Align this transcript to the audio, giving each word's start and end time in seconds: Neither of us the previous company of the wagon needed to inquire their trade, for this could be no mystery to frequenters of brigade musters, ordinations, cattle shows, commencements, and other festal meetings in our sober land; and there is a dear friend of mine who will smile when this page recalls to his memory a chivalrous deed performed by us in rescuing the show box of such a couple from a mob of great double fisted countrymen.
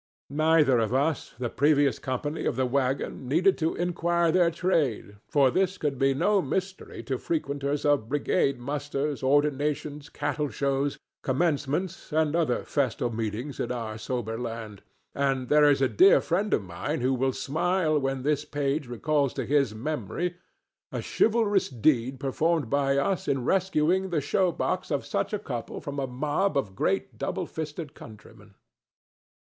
Neither 0.31 0.79
of 0.79 0.95
us 0.95 1.35
the 1.37 1.51
previous 1.51 1.99
company 1.99 2.45
of 2.47 2.55
the 2.55 2.65
wagon 2.65 3.27
needed 3.27 3.55
to 3.59 3.75
inquire 3.75 4.31
their 4.31 4.49
trade, 4.49 5.17
for 5.29 5.51
this 5.51 5.77
could 5.77 5.99
be 5.99 6.15
no 6.15 6.41
mystery 6.41 7.03
to 7.03 7.19
frequenters 7.19 7.85
of 7.85 8.09
brigade 8.09 8.57
musters, 8.57 9.21
ordinations, 9.21 10.09
cattle 10.09 10.49
shows, 10.49 10.97
commencements, 11.21 12.11
and 12.11 12.35
other 12.35 12.63
festal 12.63 13.11
meetings 13.11 13.59
in 13.59 13.71
our 13.71 13.95
sober 13.99 14.39
land; 14.39 14.81
and 15.13 15.49
there 15.49 15.69
is 15.69 15.83
a 15.83 15.87
dear 15.87 16.19
friend 16.19 16.51
of 16.55 16.63
mine 16.63 17.01
who 17.01 17.13
will 17.13 17.31
smile 17.31 17.99
when 17.99 18.23
this 18.23 18.43
page 18.43 18.87
recalls 18.87 19.35
to 19.35 19.45
his 19.45 19.75
memory 19.75 20.35
a 20.91 21.03
chivalrous 21.03 21.69
deed 21.69 22.19
performed 22.19 22.71
by 22.71 22.97
us 22.97 23.27
in 23.27 23.45
rescuing 23.45 24.09
the 24.09 24.19
show 24.19 24.51
box 24.51 24.89
of 24.89 25.05
such 25.05 25.31
a 25.31 25.37
couple 25.37 25.79
from 25.79 25.99
a 25.99 26.07
mob 26.07 26.57
of 26.57 26.73
great 26.75 27.19
double 27.19 27.45
fisted 27.45 27.93
countrymen. 27.93 28.55